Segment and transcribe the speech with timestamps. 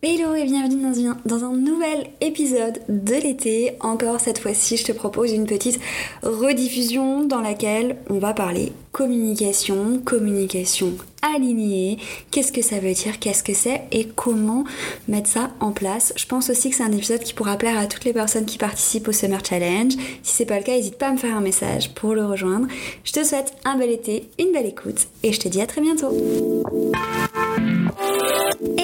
[0.00, 0.80] Hello et bienvenue
[1.24, 3.72] dans, un, nouvel épisode de l'été.
[3.80, 5.80] Encore cette fois-ci, je te propose une petite
[6.22, 10.92] rediffusion dans laquelle on va parler communication, communication
[11.34, 11.98] alignée,
[12.30, 14.62] qu'est-ce que ça veut dire, qu'est-ce que c'est et comment
[15.08, 16.12] mettre ça en place.
[16.14, 18.56] Je pense aussi que c'est un épisode qui pourra plaire à toutes les personnes qui
[18.58, 19.94] participent au Summer Challenge.
[20.22, 22.68] Si c'est pas le cas, n'hésite pas à me faire un message pour le rejoindre.
[23.02, 25.80] Je te souhaite un bel été, une belle écoute et je te dis à très
[25.80, 26.14] bientôt.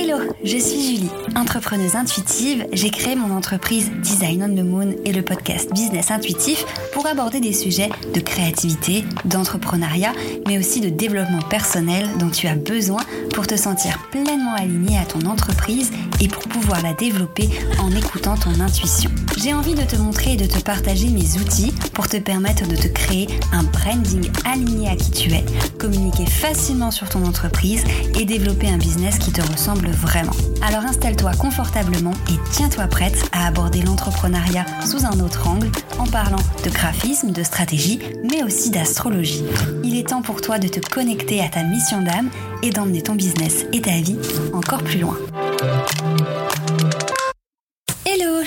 [0.06, 2.66] Hello, je suis Julie, entrepreneuse intuitive.
[2.74, 6.62] J'ai créé mon entreprise Design on the Moon et le podcast Business Intuitif
[6.92, 10.12] pour aborder des sujets de créativité, d'entrepreneuriat,
[10.46, 13.00] mais aussi de développement personnel dont tu as besoin
[13.32, 15.90] pour te sentir pleinement aligné à ton entreprise
[16.20, 17.48] et pour pouvoir la développer
[17.80, 19.10] en écoutant ton intuition.
[19.38, 22.76] J'ai envie de te montrer et de te partager mes outils pour te permettre de
[22.76, 25.44] te créer un branding aligné à qui tu es,
[25.78, 27.82] communiquer facilement sur ton entreprise
[28.18, 30.32] et développer un business qui te ressemble vraiment.
[30.62, 36.38] Alors installe-toi confortablement et tiens-toi prête à aborder l'entrepreneuriat sous un autre angle en parlant
[36.64, 37.98] de graphisme, de stratégie,
[38.30, 39.44] mais aussi d'astrologie.
[39.82, 42.30] Il est temps pour toi de te connecter à ta mission d'âme
[42.62, 44.18] et d'emmener ton business et ta vie
[44.52, 45.16] encore plus loin.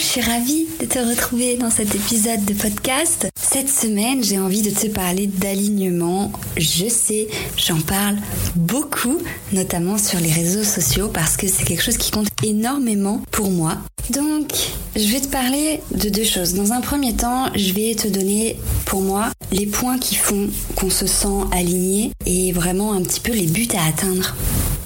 [0.07, 3.27] Je suis ravie de te retrouver dans cet épisode de podcast.
[3.35, 6.31] Cette semaine, j'ai envie de te parler d'alignement.
[6.55, 7.27] Je sais,
[7.57, 8.15] j'en parle
[8.55, 9.17] beaucoup,
[9.51, 13.79] notamment sur les réseaux sociaux, parce que c'est quelque chose qui compte énormément pour moi.
[14.09, 14.53] Donc,
[14.95, 16.53] je vais te parler de deux choses.
[16.53, 20.47] Dans un premier temps, je vais te donner pour moi les points qui font
[20.77, 24.37] qu'on se sent aligné et vraiment un petit peu les buts à atteindre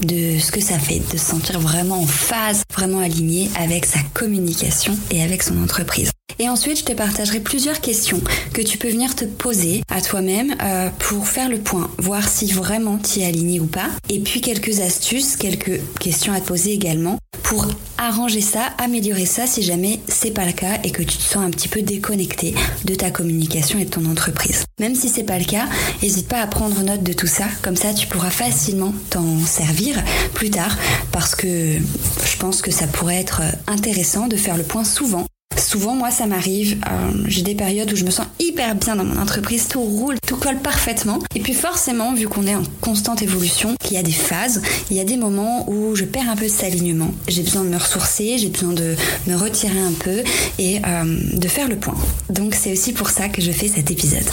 [0.01, 3.99] de ce que ça fait, de se sentir vraiment en phase, vraiment aligné avec sa
[4.13, 6.11] communication et avec son entreprise.
[6.39, 8.21] Et ensuite, je te partagerai plusieurs questions
[8.53, 12.51] que tu peux venir te poser à toi-même euh, pour faire le point, voir si
[12.51, 13.89] vraiment tu es aligné ou pas.
[14.09, 17.19] Et puis quelques astuces, quelques questions à te poser également
[17.51, 21.21] pour arranger ça, améliorer ça si jamais c'est pas le cas et que tu te
[21.21, 24.63] sens un petit peu déconnecté de ta communication et de ton entreprise.
[24.79, 25.65] Même si c'est pas le cas,
[26.01, 30.01] n'hésite pas à prendre note de tout ça, comme ça tu pourras facilement t'en servir
[30.33, 30.77] plus tard
[31.11, 35.25] parce que je pense que ça pourrait être intéressant de faire le point souvent
[35.61, 39.05] Souvent, moi, ça m'arrive, euh, j'ai des périodes où je me sens hyper bien dans
[39.05, 41.19] mon entreprise, tout roule, tout colle parfaitement.
[41.35, 44.97] Et puis forcément, vu qu'on est en constante évolution, qu'il y a des phases, il
[44.97, 47.11] y a des moments où je perds un peu de cet alignement.
[47.27, 48.95] J'ai besoin de me ressourcer, j'ai besoin de
[49.27, 50.23] me retirer un peu
[50.57, 51.95] et euh, de faire le point.
[52.29, 54.25] Donc c'est aussi pour ça que je fais cet épisode.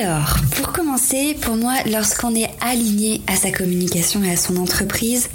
[0.00, 5.28] Alors, pour commencer, pour moi, lorsqu'on est aligné à sa communication et à son entreprise,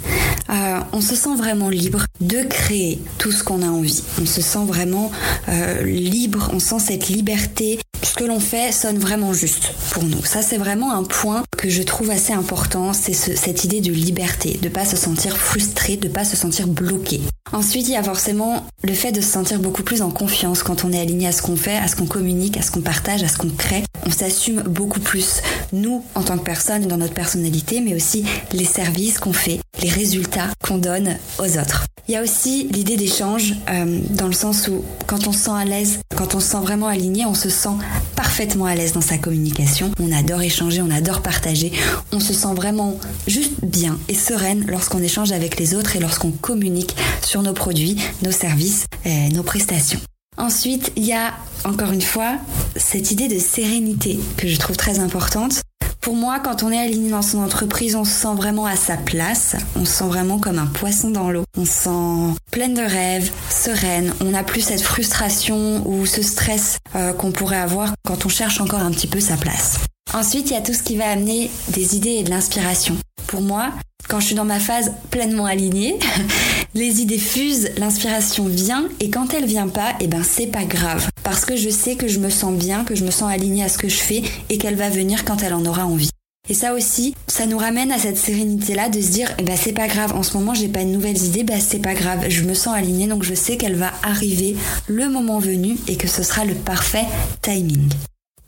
[0.48, 4.02] euh, on se sent vraiment libre de créer tout ce qu'on a envie.
[4.22, 5.10] On se sent vraiment
[5.48, 7.78] euh, libre, on sent cette liberté.
[8.02, 10.24] Ce que l'on fait sonne vraiment juste pour nous.
[10.24, 14.58] Ça, c'est vraiment un point que je trouve assez important, c'est cette idée de liberté,
[14.62, 17.20] de pas se sentir frustré, de pas se sentir bloqué.
[17.54, 20.84] Ensuite, il y a forcément le fait de se sentir beaucoup plus en confiance quand
[20.84, 23.22] on est aligné à ce qu'on fait, à ce qu'on communique, à ce qu'on partage,
[23.22, 23.84] à ce qu'on crée.
[24.04, 25.40] On s'assume beaucoup plus,
[25.72, 29.88] nous, en tant que personne, dans notre personnalité, mais aussi les services qu'on fait, les
[29.88, 31.86] résultats qu'on donne aux autres.
[32.06, 35.50] Il y a aussi l'idée d'échange, euh, dans le sens où quand on se sent
[35.56, 37.76] à l'aise, quand on se sent vraiment aligné, on se sent
[38.14, 39.90] parfaitement à l'aise dans sa communication.
[39.98, 41.72] On adore échanger, on adore partager.
[42.12, 46.30] On se sent vraiment juste bien et sereine lorsqu'on échange avec les autres et lorsqu'on
[46.30, 50.00] communique sur nos produits, nos services, et nos prestations.
[50.36, 52.36] Ensuite, il y a encore une fois
[52.76, 55.62] cette idée de sérénité que je trouve très importante.
[56.04, 58.98] Pour moi, quand on est aligné dans son entreprise, on se sent vraiment à sa
[58.98, 59.56] place.
[59.74, 61.44] On se sent vraiment comme un poisson dans l'eau.
[61.56, 64.12] On se sent pleine de rêves, sereine.
[64.20, 68.60] On n'a plus cette frustration ou ce stress euh, qu'on pourrait avoir quand on cherche
[68.60, 69.78] encore un petit peu sa place.
[70.12, 72.98] Ensuite, il y a tout ce qui va amener des idées et de l'inspiration.
[73.26, 73.70] Pour moi,
[74.06, 75.98] quand je suis dans ma phase pleinement alignée,
[76.74, 81.08] les idées fusent, l'inspiration vient et quand elle vient pas, eh ben c'est pas grave
[81.24, 83.68] parce que je sais que je me sens bien, que je me sens alignée à
[83.68, 86.10] ce que je fais et qu'elle va venir quand elle en aura envie.
[86.48, 89.72] Et ça aussi, ça nous ramène à cette sérénité-là de se dire, eh ben c'est
[89.72, 92.42] pas grave, en ce moment j'ai pas de nouvelles idées, bah c'est pas grave, je
[92.42, 94.54] me sens alignée donc je sais qu'elle va arriver
[94.86, 97.06] le moment venu et que ce sera le parfait
[97.40, 97.88] timing.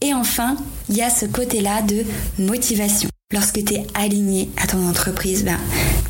[0.03, 0.57] Et enfin,
[0.91, 2.05] il y a ce côté-là de
[2.39, 3.09] motivation.
[3.33, 5.59] Lorsque tu es aligné à ton entreprise, ben,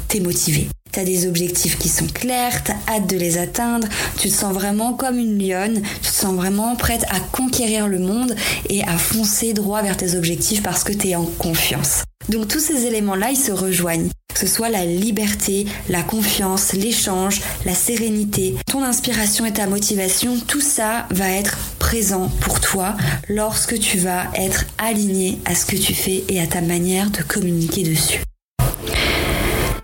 [0.08, 0.68] tu es motivé.
[0.96, 4.34] Tu as des objectifs qui sont clairs, tu as hâte de les atteindre, tu te
[4.34, 8.34] sens vraiment comme une lionne, tu te sens vraiment prête à conquérir le monde
[8.70, 12.04] et à foncer droit vers tes objectifs parce que tu es en confiance.
[12.30, 14.08] Donc tous ces éléments-là, ils se rejoignent.
[14.32, 20.38] Que ce soit la liberté, la confiance, l'échange, la sérénité, ton inspiration et ta motivation,
[20.46, 22.96] tout ça va être présent pour toi
[23.28, 27.20] lorsque tu vas être aligné à ce que tu fais et à ta manière de
[27.20, 28.25] communiquer dessus.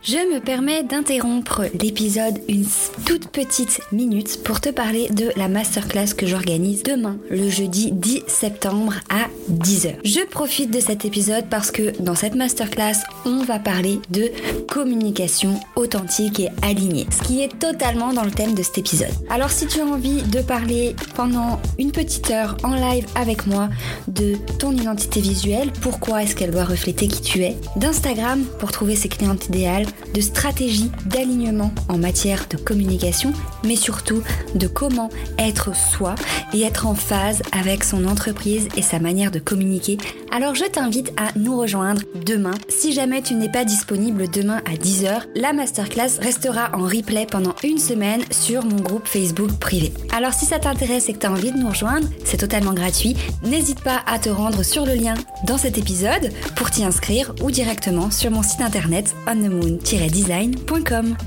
[0.05, 2.67] Je me permets d'interrompre l'épisode une
[3.07, 8.25] toute petite minute pour te parler de la masterclass que j'organise demain, le jeudi 10
[8.27, 9.99] septembre à 10h.
[10.05, 14.33] Je profite de cet épisode parce que dans cette masterclass, on va parler de
[14.69, 19.13] communication authentique et alignée, ce qui est totalement dans le thème de cet épisode.
[19.31, 23.69] Alors si tu as envie de parler pendant une petite heure en live avec moi
[24.09, 28.97] de ton identité visuelle, pourquoi est-ce qu'elle doit refléter qui tu es, d'Instagram pour trouver
[28.97, 33.33] ses clientes idéales, de stratégie d'alignement en matière de communication,
[33.65, 34.23] mais surtout
[34.55, 35.09] de comment
[35.39, 36.15] être soi
[36.53, 39.99] et être en phase avec son entreprise et sa manière de communiquer.
[40.31, 42.55] Alors je t'invite à nous rejoindre demain.
[42.69, 47.55] Si jamais tu n'es pas disponible demain à 10h, la masterclass restera en replay pendant
[47.63, 49.93] une semaine sur mon groupe Facebook privé.
[50.13, 53.17] Alors si ça t'intéresse et que tu as envie de nous rejoindre, c'est totalement gratuit.
[53.43, 55.15] N'hésite pas à te rendre sur le lien
[55.47, 59.15] dans cet épisode pour t'y inscrire ou directement sur mon site internet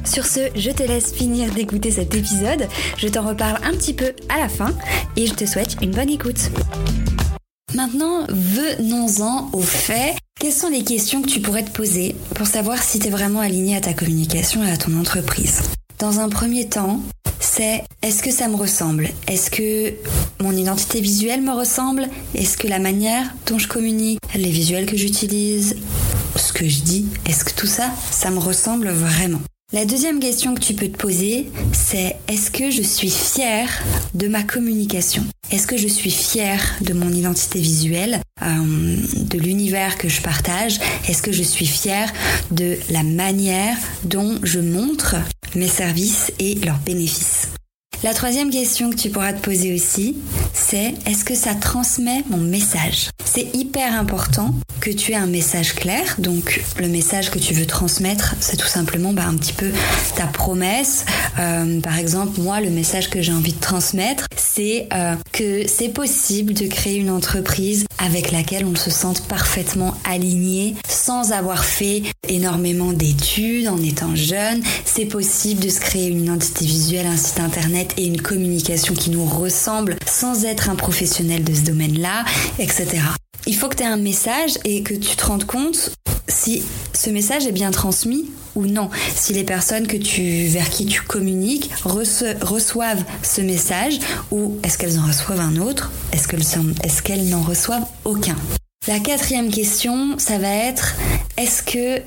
[0.06, 2.68] Sur ce, je te laisse finir d'écouter cet épisode.
[2.98, 4.74] Je t'en reparle un petit peu à la fin
[5.16, 6.52] et je te souhaite une bonne écoute.
[7.74, 10.16] Maintenant, venons-en au fait.
[10.40, 13.40] Quelles sont les questions que tu pourrais te poser pour savoir si tu es vraiment
[13.40, 15.62] aligné à ta communication et à ton entreprise
[16.00, 17.00] Dans un premier temps,
[17.40, 19.94] c'est est-ce que ça me ressemble Est-ce que
[20.42, 24.98] mon identité visuelle me ressemble Est-ce que la manière dont je communique, les visuels que
[24.98, 25.78] j'utilise,
[26.56, 29.42] que je dis, est-ce que tout ça, ça me ressemble vraiment?
[29.74, 34.30] La deuxième question que tu peux te poser, c'est est-ce que je suis fière de
[34.30, 35.26] ma communication?
[35.52, 40.80] Est-ce que je suis fière de mon identité visuelle, euh, de l'univers que je partage?
[41.10, 42.14] Est-ce que je suis fière
[42.52, 45.18] de la manière dont je montre
[45.56, 47.50] mes services et leurs bénéfices?
[48.04, 50.18] La troisième question que tu pourras te poser aussi,
[50.54, 53.10] c'est est-ce que ça transmet mon message?
[53.24, 56.16] C'est hyper important que tu aies un message clair.
[56.20, 59.72] Donc le message que tu veux transmettre, c'est tout simplement bah, un petit peu
[60.16, 61.06] ta promesse.
[61.40, 65.90] Euh, par exemple, moi, le message que j'ai envie de transmettre, c'est euh, que c'est
[65.90, 72.04] possible de créer une entreprise avec laquelle on se sente parfaitement aligné sans avoir fait
[72.30, 74.64] énormément d'études en étant jeune.
[74.86, 79.10] C'est possible de se créer une identité visuelle, un site internet et une communication qui
[79.10, 82.24] nous ressemble sans être un professionnel de ce domaine-là,
[82.58, 82.88] etc.
[83.46, 85.92] Il faut que tu aies un message et que tu te rendes compte
[86.28, 86.64] si
[86.94, 88.90] ce message est bien transmis ou non.
[89.16, 94.00] Si les personnes que tu, vers qui tu communiques reçoivent ce message
[94.32, 98.36] ou est-ce qu'elles en reçoivent un autre Est-ce qu'elles n'en reçoivent aucun?
[98.88, 100.96] La quatrième question, ça va être
[101.38, 102.02] est-ce que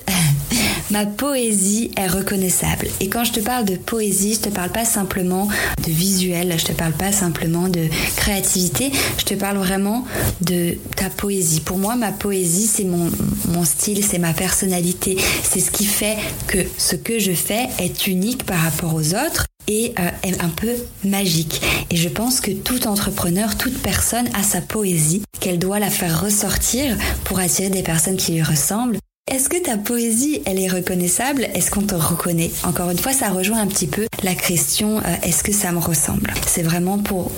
[0.90, 2.88] ma poésie est reconnaissable.
[3.00, 5.48] Et quand je te parle de poésie, je te parle pas simplement
[5.84, 7.86] de visuel, je te parle pas simplement de
[8.16, 10.04] créativité, je te parle vraiment
[10.40, 11.60] de ta poésie.
[11.60, 13.10] Pour moi, ma poésie, c'est mon,
[13.48, 18.06] mon style, c'est ma personnalité, c'est ce qui fait que ce que je fais est
[18.06, 20.74] unique par rapport aux autres et euh, est un peu
[21.04, 21.60] magique.
[21.90, 26.22] Et je pense que tout entrepreneur, toute personne a sa poésie, qu'elle doit la faire
[26.22, 28.98] ressortir pour attirer des personnes qui lui ressemblent
[29.30, 31.48] est-ce que ta poésie, elle est reconnaissable?
[31.54, 32.50] Est-ce qu'on te reconnaît?
[32.64, 35.78] Encore une fois, ça rejoint un petit peu la question euh, est-ce que ça me
[35.78, 36.32] ressemble?
[36.46, 37.30] C'est vraiment pour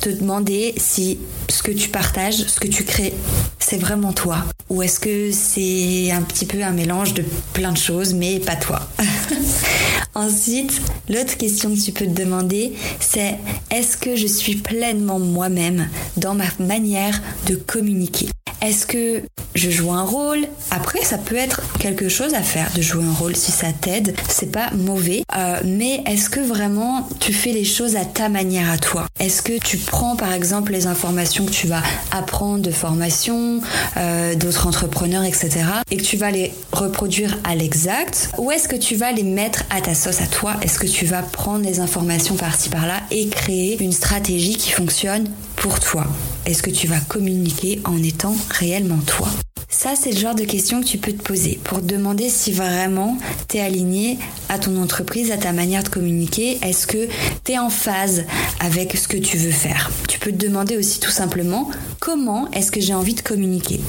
[0.00, 1.18] te demander si
[1.50, 3.12] ce que tu partages, ce que tu crées,
[3.58, 4.38] c'est vraiment toi.
[4.70, 8.56] Ou est-ce que c'est un petit peu un mélange de plein de choses, mais pas
[8.56, 8.80] toi?
[10.14, 13.36] Ensuite, l'autre question que tu peux te demander, c'est
[13.70, 18.28] est-ce que je suis pleinement moi-même dans ma manière de communiquer?
[18.62, 19.22] Est-ce que
[19.54, 20.46] je joue un rôle?
[20.70, 24.14] Après, ça peut être quelque chose à faire de jouer un rôle si ça t'aide.
[24.28, 25.22] C'est pas mauvais.
[25.36, 29.06] Euh, mais est-ce que vraiment tu fais les choses à ta manière à toi?
[29.18, 33.60] Est-ce que tu prends par exemple les informations que tu vas apprendre de formation,
[33.96, 35.50] euh, d'autres entrepreneurs, etc.
[35.90, 38.30] et que tu vas les reproduire à l'exact?
[38.38, 40.56] Ou est-ce que tu vas les mettre à ta sauce à toi?
[40.62, 45.28] Est-ce que tu vas prendre les informations par-ci par-là et créer une stratégie qui fonctionne
[45.60, 46.06] pour toi.
[46.46, 49.28] Est-ce que tu vas communiquer en étant réellement toi?
[49.68, 52.50] Ça, c'est le genre de questions que tu peux te poser pour te demander si
[52.50, 56.58] vraiment tu es aligné à ton entreprise, à ta manière de communiquer.
[56.62, 57.08] Est-ce que
[57.44, 58.24] tu es en phase
[58.58, 59.90] avec ce que tu veux faire?
[60.08, 63.80] Tu peux te demander aussi tout simplement comment est-ce que j'ai envie de communiquer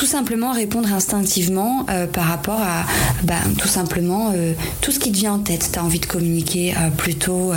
[0.00, 2.86] tout simplement répondre instinctivement euh, par rapport à
[3.22, 5.68] bah, tout simplement euh, tout ce qui te vient en tête.
[5.70, 7.52] Tu as envie de communiquer euh, plutôt,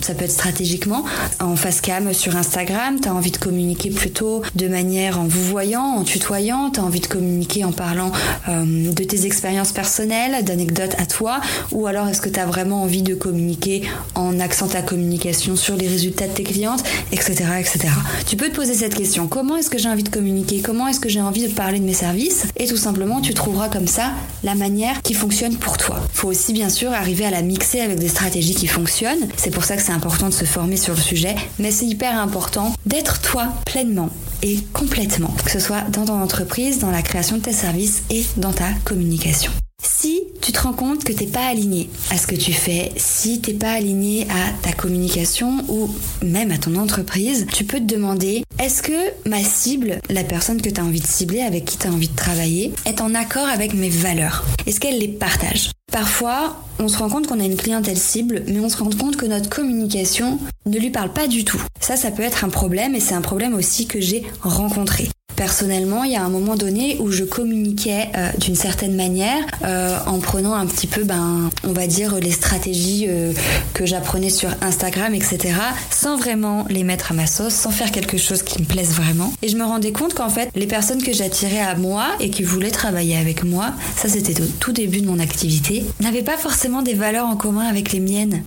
[0.00, 1.04] ça peut être stratégiquement,
[1.40, 5.42] en face cam sur Instagram, tu as envie de communiquer plutôt de manière en vous
[5.42, 8.12] voyant, en tutoyant, tu as envie de communiquer en parlant
[8.48, 11.40] de tes expériences personnelles, d'anecdotes à toi,
[11.72, 13.82] ou alors est-ce que tu as vraiment envie de communiquer
[14.14, 17.44] en accent ta communication sur les résultats de tes clientes, etc.
[17.58, 17.88] etc.
[18.26, 20.60] Tu peux te poser cette question, comment est-ce que j'ai envie de communiquer?
[20.60, 23.32] Comment est-ce que j'ai envie de parler parler de mes services et tout simplement tu
[23.32, 24.10] trouveras comme ça
[24.42, 25.98] la manière qui fonctionne pour toi.
[26.12, 29.28] Faut aussi bien sûr arriver à la mixer avec des stratégies qui fonctionnent.
[29.38, 32.20] C'est pour ça que c'est important de se former sur le sujet, mais c'est hyper
[32.20, 34.10] important d'être toi pleinement
[34.42, 38.26] et complètement, que ce soit dans ton entreprise, dans la création de tes services et
[38.36, 39.50] dans ta communication.
[39.84, 43.40] Si tu te rends compte que t'es pas aligné à ce que tu fais, si
[43.40, 45.90] t'es pas aligné à ta communication ou
[46.22, 50.70] même à ton entreprise, tu peux te demander est-ce que ma cible, la personne que
[50.70, 53.46] tu as envie de cibler, avec qui tu as envie de travailler, est en accord
[53.46, 54.44] avec mes valeurs?
[54.66, 55.70] Est-ce qu'elle les partage?
[55.92, 59.16] Parfois, on se rend compte qu'on a une clientèle cible, mais on se rend compte
[59.16, 61.62] que notre communication ne lui parle pas du tout.
[61.80, 65.08] Ça, ça peut être un problème et c'est un problème aussi que j'ai rencontré.
[65.36, 69.98] Personnellement, il y a un moment donné où je communiquais euh, d'une certaine manière euh,
[70.06, 73.32] en prenant un petit peu, ben, on va dire, les stratégies euh,
[73.72, 75.54] que j'apprenais sur Instagram, etc.,
[75.90, 79.32] sans vraiment les mettre à ma sauce, sans faire quelque chose qui me plaise vraiment.
[79.42, 82.44] Et je me rendais compte qu'en fait, les personnes que j'attirais à moi et qui
[82.44, 86.82] voulaient travailler avec moi, ça c'était au tout début de mon activité, n'avaient pas forcément
[86.82, 88.42] des valeurs en commun avec les miennes.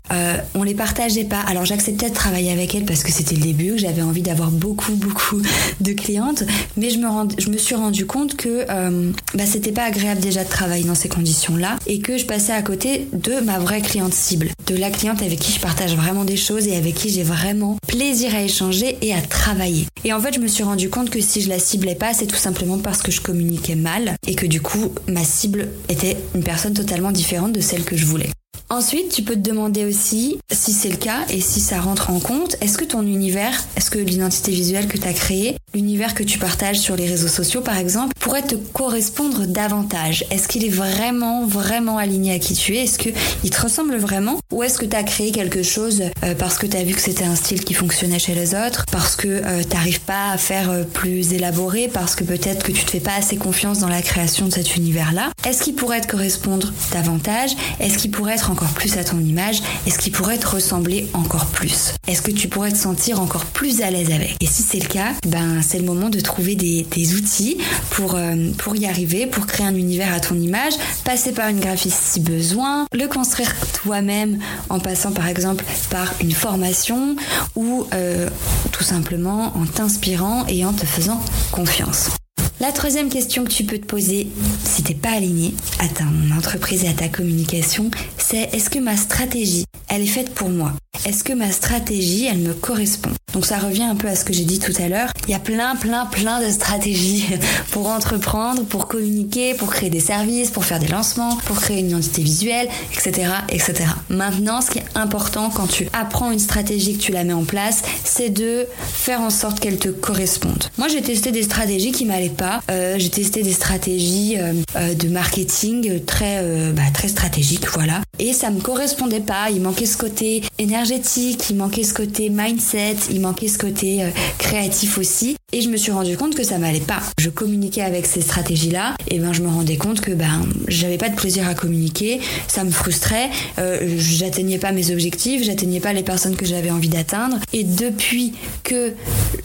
[0.56, 1.41] on les partageait pas.
[1.41, 4.94] Alors j'acceptais de travailler avec elles parce que c'était le début, j'avais envie d'avoir beaucoup,
[4.94, 5.41] beaucoup
[5.82, 6.44] de clientes
[6.78, 10.84] mais je me, suis rendu compte que euh, bah, c'était pas agréable déjà de travailler
[10.84, 14.76] dans ces conditions-là et que je passais à côté de ma vraie cliente cible, de
[14.76, 18.36] la cliente avec qui je partage vraiment des choses et avec qui j'ai vraiment plaisir
[18.36, 19.88] à échanger et à travailler.
[20.06, 22.28] Et en fait, je me suis rendu compte que si je la ciblais pas, c'est
[22.28, 26.44] tout simplement parce que je communiquais mal et que du coup, ma cible était une
[26.44, 28.30] personne totalement différente de celle que je voulais.
[28.70, 32.20] Ensuite, tu peux te demander aussi, si c'est le cas et si ça rentre en
[32.20, 36.24] compte, est-ce que ton univers, est-ce que l'identité visuelle que tu as créée, l'univers que
[36.24, 40.26] tu partages sur les réseaux sociaux par exemple, pourrait te correspondre davantage?
[40.32, 42.84] Est-ce qu'il est vraiment, vraiment aligné à qui tu es?
[42.84, 44.38] Est-ce qu'il te ressemble vraiment?
[44.52, 47.02] Ou est-ce que tu as créé quelque chose euh, parce que tu as vu que
[47.02, 50.38] c'était un style qui fonctionnait chez les autres, parce que euh, tu n'arrives pas à
[50.38, 53.88] faire euh, plus élaboré, parce que peut-être que tu te fais pas assez confiance dans
[53.88, 55.32] la création de cet univers-là?
[55.48, 57.52] Est-ce qu'il pourrait te correspondre davantage?
[57.80, 61.94] Est-ce qu'il pourrait être plus à ton image Est-ce qu'il pourrait te ressembler encore plus
[62.08, 64.36] Est-ce que tu pourrais te sentir encore plus à l'aise avec?
[64.42, 67.58] Et si c'est le cas, ben c'est le moment de trouver des, outils
[67.92, 70.74] pour, euh, pour y arriver, pour créer un univers à ton image,
[71.04, 76.32] passer par une graphiste si besoin, le construire toi-même en passant par exemple par une
[76.32, 77.16] formation
[77.56, 78.30] ou euh,
[78.72, 81.22] tout simplement en t'inspirant et en te faisant
[81.52, 82.17] confiance.
[82.60, 84.28] La troisième question que tu peux te poser
[84.64, 88.98] si t'es pas aligné à ta entreprise et à ta communication, c'est est-ce que ma
[88.98, 89.66] stratégie,
[89.98, 90.74] elle est faite pour moi
[91.06, 93.10] Est-ce que ma stratégie, elle me correspond?
[93.34, 95.10] Donc ça revient un peu à ce que j'ai dit tout à l'heure.
[95.27, 97.25] Il y a plein, plein, plein de stratégies
[97.72, 101.89] pour entreprendre, pour communiquer, pour créer des services, pour faire des lancements, pour créer une
[101.89, 103.86] identité visuelle, etc., etc.
[104.10, 107.44] Maintenant, ce qui est important quand tu apprends une stratégie que tu la mets en
[107.44, 110.66] place, c'est de faire en sorte qu'elle te corresponde.
[110.77, 114.94] Moi, j'ai testé des stratégies qui m'allaient pas euh, j'ai testé des stratégies euh, euh,
[114.94, 118.01] de marketing très, bah, très stratégiques, voilà.
[118.20, 119.50] Et ça me correspondait pas.
[119.52, 124.98] Il manquait ce côté énergétique, il manquait ce côté mindset, il manquait ce côté créatif
[124.98, 125.37] aussi.
[125.54, 127.01] Et je me suis rendu compte que ça m'allait pas.
[127.18, 131.08] Je communiquais avec ces stratégies-là, et ben je me rendais compte que ben j'avais pas
[131.08, 136.04] de plaisir à communiquer, ça me frustrait, euh, j'atteignais pas mes objectifs, j'atteignais pas les
[136.04, 137.38] personnes que j'avais envie d'atteindre.
[137.54, 138.34] Et depuis
[138.66, 138.94] que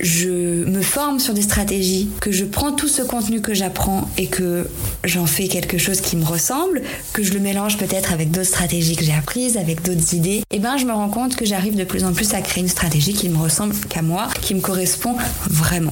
[0.01, 4.27] je me forme sur des stratégies, que je prends tout ce contenu que j'apprends et
[4.27, 4.67] que
[5.05, 6.83] j'en fais quelque chose qui me ressemble,
[7.13, 10.59] que je le mélange peut-être avec d'autres stratégies que j'ai apprises, avec d'autres idées, et
[10.59, 13.13] ben je me rends compte que j'arrive de plus en plus à créer une stratégie
[13.13, 15.15] qui me ressemble qu'à moi, qui me correspond
[15.49, 15.92] vraiment.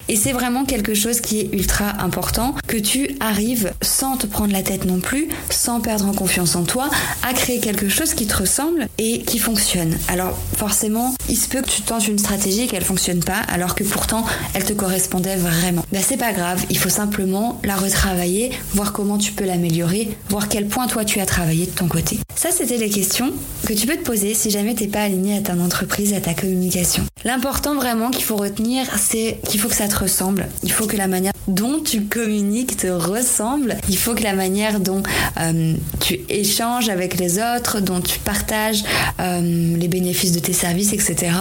[0.09, 4.51] Et c'est vraiment quelque chose qui est ultra important, que tu arrives sans te prendre
[4.51, 6.89] la tête non plus, sans perdre en confiance en toi,
[7.23, 9.97] à créer quelque chose qui te ressemble et qui fonctionne.
[10.07, 13.75] Alors forcément, il se peut que tu tentes une stratégie et qu'elle fonctionne pas, alors
[13.75, 15.85] que pourtant elle te correspondait vraiment.
[15.91, 20.49] Ben c'est pas grave, il faut simplement la retravailler, voir comment tu peux l'améliorer, voir
[20.49, 22.19] quel point toi tu as travaillé de ton côté.
[22.35, 23.31] Ça c'était les questions
[23.65, 26.33] que tu peux te poser si jamais t'es pas aligné à ta entreprise, à ta
[26.33, 27.05] communication.
[27.23, 30.47] L'important vraiment qu'il faut retenir, c'est qu'il faut que ça te ressemble.
[30.63, 33.77] Il faut que la manière dont tu communiques te ressemble.
[33.89, 35.03] Il faut que la manière dont
[35.37, 38.83] euh, tu échanges avec les autres, dont tu partages
[39.19, 41.33] euh, les bénéfices de tes services, etc.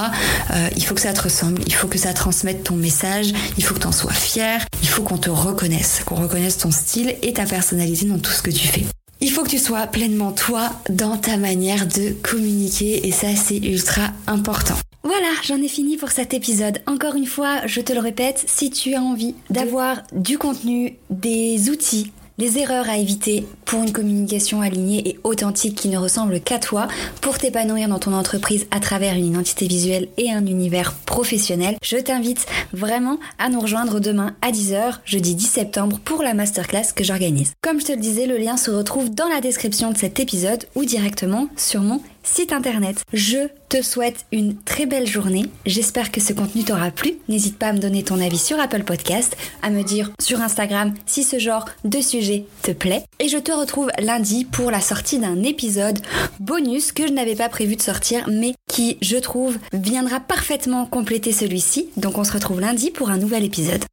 [0.51, 1.63] Euh, il faut que ça te ressemble.
[1.67, 3.33] Il faut que ça transmette ton message.
[3.57, 4.67] Il faut que tu en sois fier.
[4.83, 8.43] Il faut qu'on te reconnaisse, qu'on reconnaisse ton style et ta personnalité dans tout ce
[8.43, 8.85] que tu fais.
[9.21, 13.59] Il faut que tu sois pleinement toi dans ta manière de communiquer et ça c'est
[13.59, 14.77] ultra important.
[15.03, 16.83] Voilà, j'en ai fini pour cet épisode.
[16.87, 21.71] Encore une fois, je te le répète, si tu as envie d'avoir du contenu, des
[21.71, 26.59] outils, les erreurs à éviter pour une communication alignée et authentique qui ne ressemble qu'à
[26.59, 26.87] toi,
[27.23, 31.77] pour t'épanouir dans ton entreprise à travers une identité visuelle et un univers professionnel.
[31.83, 36.93] Je t'invite vraiment à nous rejoindre demain à 10h, jeudi 10 septembre, pour la masterclass
[36.95, 37.53] que j'organise.
[37.63, 40.67] Comme je te le disais, le lien se retrouve dans la description de cet épisode
[40.75, 43.03] ou directement sur mon site internet.
[43.13, 45.47] Je te souhaite une très belle journée.
[45.67, 47.15] J'espère que ce contenu t'aura plu.
[47.29, 50.95] N'hésite pas à me donner ton avis sur Apple Podcast, à me dire sur Instagram
[51.07, 53.05] si ce genre de sujet te plaît.
[53.19, 56.01] Et je te retrouve lundi pour la sortie d'un épisode
[56.39, 61.33] bonus que je n'avais pas prévu de sortir, mais qui, je trouve, viendra parfaitement compléter
[61.33, 61.91] celui-ci.
[61.97, 63.85] Donc on se retrouve lundi pour un nouvel épisode.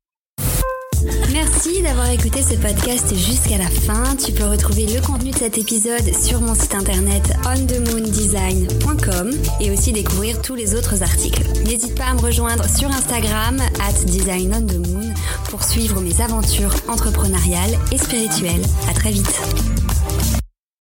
[1.57, 4.15] Merci d'avoir écouté ce podcast jusqu'à la fin.
[4.15, 9.91] Tu peux retrouver le contenu de cet épisode sur mon site internet onthemoondesign.com et aussi
[9.91, 11.41] découvrir tous les autres articles.
[11.65, 15.15] N'hésite pas à me rejoindre sur Instagram at designonthemoon
[15.49, 18.61] pour suivre mes aventures entrepreneuriales et spirituelles.
[18.87, 19.41] À très vite.